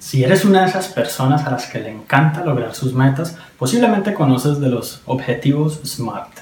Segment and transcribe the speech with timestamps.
[0.00, 4.14] Si eres una de esas personas a las que le encanta lograr sus metas, posiblemente
[4.14, 6.38] conoces de los objetivos SMART.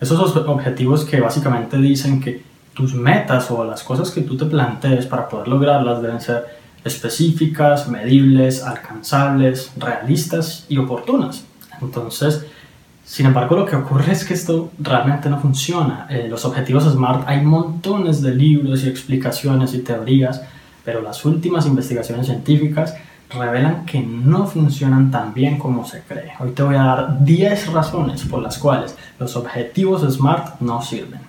[0.00, 5.04] Esos objetivos que básicamente dicen que tus metas o las cosas que tú te plantees
[5.04, 6.46] para poder lograrlas deben ser
[6.84, 11.44] específicas, medibles, alcanzables, realistas y oportunas.
[11.82, 12.46] Entonces,
[13.04, 16.06] sin embargo, lo que ocurre es que esto realmente no funciona.
[16.08, 20.40] Eh, los objetivos SMART hay montones de libros y explicaciones y teorías
[20.84, 22.94] pero las últimas investigaciones científicas
[23.30, 26.32] revelan que no funcionan tan bien como se cree.
[26.38, 31.20] Hoy te voy a dar 10 razones por las cuales los objetivos SMART no sirven.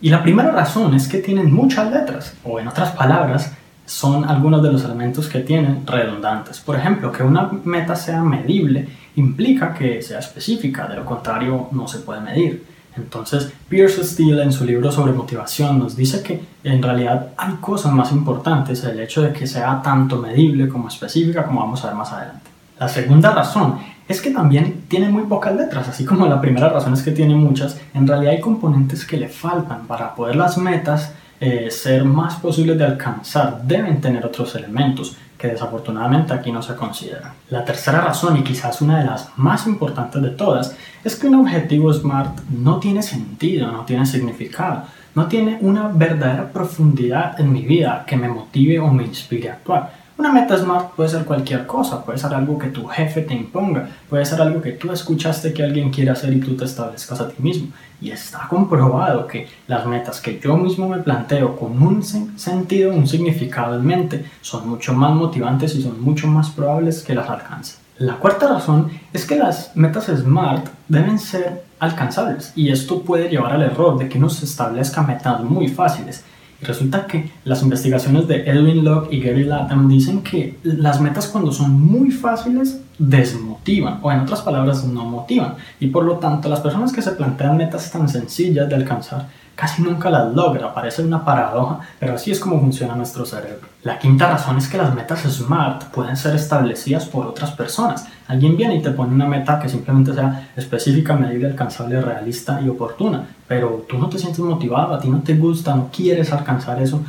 [0.00, 3.54] Y la primera razón es que tienen muchas letras, o en otras palabras,
[3.86, 6.60] son algunos de los elementos que tienen redundantes.
[6.60, 8.86] Por ejemplo, que una meta sea medible
[9.16, 12.64] implica que sea específica, de lo contrario no se puede medir.
[12.96, 17.92] Entonces, Pierce Steele en su libro sobre motivación nos dice que en realidad hay cosas
[17.92, 21.96] más importantes, el hecho de que sea tanto medible como específica, como vamos a ver
[21.96, 22.50] más adelante.
[22.78, 26.92] La segunda razón es que también tiene muy pocas letras, así como la primera razón
[26.92, 31.14] es que tiene muchas, en realidad hay componentes que le faltan para poder las metas
[31.40, 35.16] eh, ser más posibles de alcanzar, deben tener otros elementos
[35.48, 37.32] desafortunadamente aquí no se consideran.
[37.50, 41.34] La tercera razón, y quizás una de las más importantes de todas, es que un
[41.36, 44.84] objetivo SMART no tiene sentido, no tiene significado,
[45.14, 49.54] no tiene una verdadera profundidad en mi vida que me motive o me inspire a
[49.54, 50.03] actuar.
[50.16, 53.88] Una meta SMART puede ser cualquier cosa, puede ser algo que tu jefe te imponga,
[54.08, 57.28] puede ser algo que tú escuchaste que alguien quiere hacer y tú te establezcas a
[57.28, 57.68] ti mismo.
[58.00, 63.08] Y está comprobado que las metas que yo mismo me planteo con un sentido, un
[63.08, 67.78] significado en mente, son mucho más motivantes y son mucho más probables que las alcance.
[67.98, 73.52] La cuarta razón es que las metas SMART deben ser alcanzables y esto puede llevar
[73.52, 76.24] al error de que uno se establezca metas muy fáciles
[76.64, 81.52] Resulta que las investigaciones de Edwin Locke y Gary Latham dicen que las metas cuando
[81.52, 85.54] son muy fáciles desmotivan o en otras palabras no motivan.
[85.78, 89.82] Y por lo tanto las personas que se plantean metas tan sencillas de alcanzar casi
[89.82, 93.68] nunca las logra, parece una paradoja, pero así es como funciona nuestro cerebro.
[93.82, 98.06] La quinta razón es que las metas SMART pueden ser establecidas por otras personas.
[98.26, 102.68] Alguien viene y te pone una meta que simplemente sea específica, medible, alcanzable, realista y
[102.68, 106.80] oportuna, pero tú no te sientes motivado, a ti no te gusta, no quieres alcanzar
[106.80, 107.02] eso.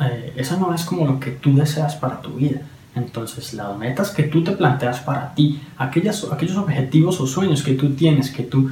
[0.00, 2.60] Eh, eso no es como lo que tú deseas para tu vida.
[2.94, 7.74] Entonces, las metas que tú te planteas para ti, aquellas, aquellos objetivos o sueños que
[7.74, 8.70] tú tienes, que tú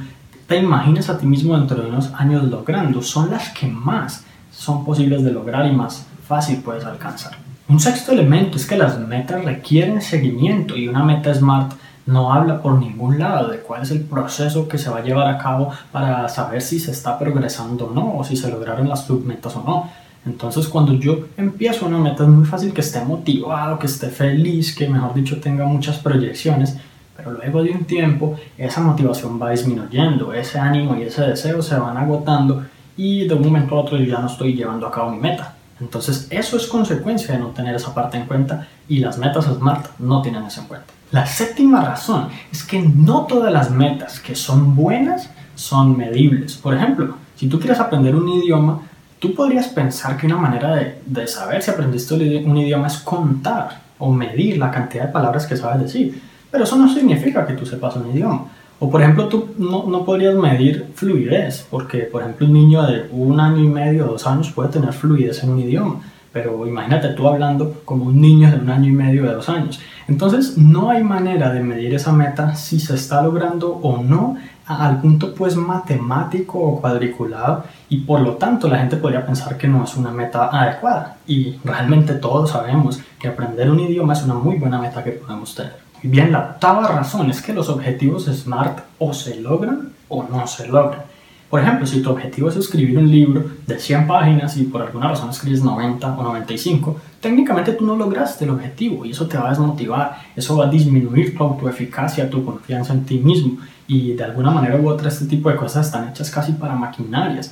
[0.51, 4.83] te imaginas a ti mismo dentro de unos años logrando son las que más son
[4.83, 7.37] posibles de lograr y más fácil puedes alcanzar.
[7.69, 11.71] Un sexto elemento es que las metas requieren seguimiento y una meta SMART
[12.05, 15.27] no habla por ningún lado de cuál es el proceso que se va a llevar
[15.27, 19.05] a cabo para saber si se está progresando o no, o si se lograron las
[19.05, 19.89] submetas o no.
[20.25, 24.75] Entonces cuando yo empiezo una meta es muy fácil que esté motivado, que esté feliz,
[24.75, 26.77] que mejor dicho tenga muchas proyecciones,
[27.23, 31.77] pero luego de un tiempo esa motivación va disminuyendo, ese ánimo y ese deseo se
[31.77, 32.63] van agotando
[32.97, 35.55] y de un momento a otro yo ya no estoy llevando a cabo mi meta.
[35.79, 39.99] Entonces eso es consecuencia de no tener esa parte en cuenta y las metas SMART
[39.99, 40.87] no tienen eso en cuenta.
[41.11, 46.55] La séptima razón es que no todas las metas que son buenas son medibles.
[46.55, 48.81] Por ejemplo, si tú quieres aprender un idioma,
[49.19, 53.81] tú podrías pensar que una manera de, de saber si aprendiste un idioma es contar
[53.97, 56.21] o medir la cantidad de palabras que sabes decir.
[56.51, 58.45] Pero eso no significa que tú sepas un idioma.
[58.79, 63.07] O por ejemplo, tú no, no, podrías medir fluidez, porque por ejemplo un niño de
[63.11, 66.01] un año y medio dos años puede tener fluidez en un idioma,
[66.33, 69.79] pero imagínate tú hablando como un niño de un año y medio de dos años.
[70.07, 74.99] Entonces no hay manera de medir esa meta si se está logrando o no al
[74.99, 79.83] punto pues matemático o cuadriculado y por lo tanto la gente podría pensar que no
[79.83, 84.57] es una meta adecuada y realmente todos sabemos que aprender un idioma es una muy
[84.57, 85.90] buena meta que podemos tener.
[86.03, 90.67] Bien, la octava razón es que los objetivos SMART o se logran o no se
[90.67, 91.03] logran.
[91.47, 95.09] Por ejemplo, si tu objetivo es escribir un libro de 100 páginas y por alguna
[95.09, 99.47] razón escribes 90 o 95, técnicamente tú no lograste el objetivo y eso te va
[99.47, 104.23] a desmotivar, eso va a disminuir tu autoeficacia, tu confianza en ti mismo y de
[104.23, 107.51] alguna manera u otra este tipo de cosas están hechas casi para maquinarias.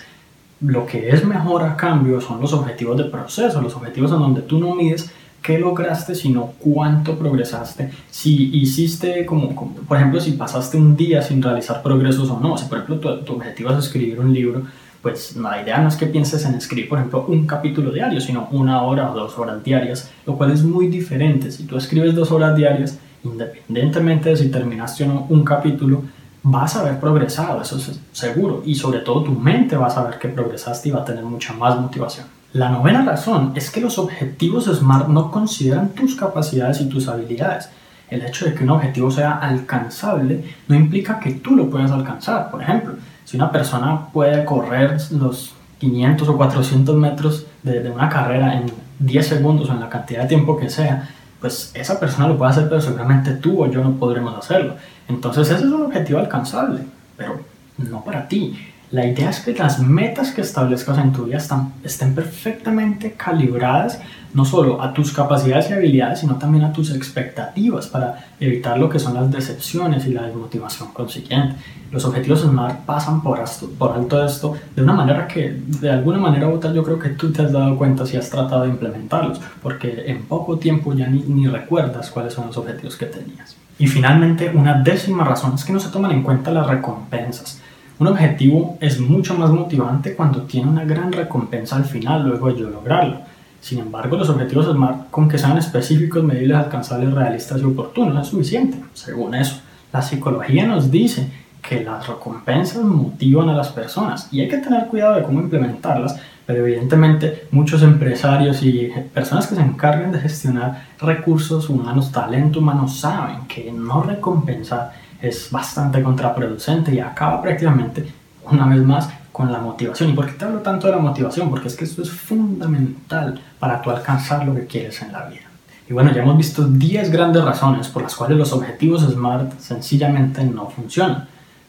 [0.62, 4.42] Lo que es mejor a cambio son los objetivos de proceso, los objetivos en donde
[4.42, 5.12] tú no mides
[5.50, 7.90] qué lograste, sino cuánto progresaste.
[8.12, 12.56] Si hiciste, como, por ejemplo, si pasaste un día sin realizar progresos o no.
[12.56, 14.62] Si, por ejemplo, tu, objetivo es escribir un libro,
[15.02, 18.48] pues la idea no es que pienses en escribir, por ejemplo, un capítulo diario, sino
[18.52, 21.52] una hora o dos horas diarias, lo cual es muy diferente.
[21.52, 26.04] Si tú escribes dos horas diarias, independientemente de si terminaste o no un capítulo,
[26.44, 30.20] vas a haber progresado, eso es seguro, y sobre todo tu mente va a saber
[30.20, 32.39] que progresaste y va a tener mucha más motivación.
[32.54, 37.70] La novena razón es que los objetivos SMART no consideran tus capacidades y tus habilidades.
[38.10, 42.50] El hecho de que un objetivo sea alcanzable no implica que tú lo puedas alcanzar.
[42.50, 48.56] Por ejemplo, si una persona puede correr los 500 o 400 metros de, una carrera
[48.56, 51.08] en 10 segundos o en la cantidad de tiempo que sea,
[51.40, 54.76] pues esa persona lo puede hacer, pero seguramente tú o yo no podremos hacerlo.
[55.08, 56.82] Entonces ese es un objetivo alcanzable,
[57.16, 57.42] pero
[57.78, 58.58] no para ti.
[58.92, 64.00] La idea es que las metas que establezcas en tu vida están, estén perfectamente calibradas
[64.34, 68.90] no solo a tus capacidades y habilidades, sino también a tus expectativas para evitar lo
[68.90, 71.56] que son las decepciones y la desmotivación consiguiente.
[71.92, 73.40] Los objetivos SMART pasan por,
[73.78, 77.10] por alto esto de una manera que de alguna manera u otra yo creo que
[77.10, 81.08] tú te has dado cuenta si has tratado de implementarlos, porque en poco tiempo ya
[81.08, 83.56] ni, ni recuerdas cuáles son los objetivos que tenías.
[83.80, 87.62] Y finalmente, una décima razón es que no se toman en cuenta las recompensas.
[88.00, 92.62] Un objetivo es mucho más motivante cuando tiene una gran recompensa al final luego de
[92.62, 93.18] lograrlo.
[93.60, 98.30] Sin embargo, los objetivos SMART, con que sean específicos, medibles, alcanzables, realistas y oportunos, es
[98.30, 98.80] suficiente.
[98.94, 99.60] Según eso,
[99.92, 101.30] la psicología nos dice
[101.62, 106.18] que las recompensas motivan a las personas y hay que tener cuidado de cómo implementarlas,
[106.46, 112.88] pero evidentemente muchos empresarios y personas que se encargan de gestionar recursos humanos, talento humano,
[112.88, 118.12] saben que no recompensar es bastante contraproducente y acaba prácticamente,
[118.46, 120.10] una vez más, con la motivación.
[120.10, 121.50] ¿Y por qué te hablo tanto de la motivación?
[121.50, 125.42] Porque es que esto es fundamental para tú alcanzar lo que quieres en la vida.
[125.90, 130.44] Y bueno, ya hemos visto 10 grandes razones por las cuales los objetivos SMART sencillamente
[130.44, 131.28] no funcionan.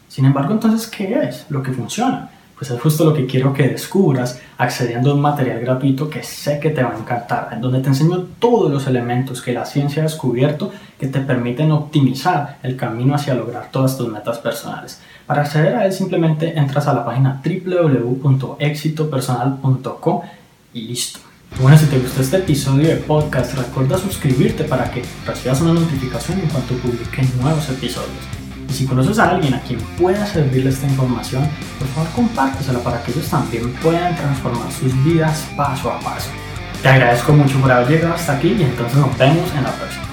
[0.08, 2.29] Sin embargo, entonces, ¿qué es lo que funciona?
[2.61, 6.61] Pues es justo lo que quiero que descubras accediendo a un material gratuito que sé
[6.61, 10.03] que te va a encantar, en donde te enseño todos los elementos que la ciencia
[10.03, 15.01] ha descubierto que te permiten optimizar el camino hacia lograr todas tus metas personales.
[15.27, 20.21] Para acceder a él simplemente entras a la página www.exitopersonal.com
[20.75, 21.21] y listo.
[21.62, 26.41] Bueno, si te gustó este episodio de podcast, recuerda suscribirte para que recibas una notificación
[26.41, 28.50] en cuanto publique nuevos episodios.
[28.71, 31.43] Y si conoces a alguien a quien pueda servirle esta información,
[31.79, 36.31] por favor compártesela para que ellos también puedan transformar sus vidas paso a paso.
[36.81, 40.10] Te agradezco mucho por haber llegado hasta aquí y entonces nos vemos en la próxima.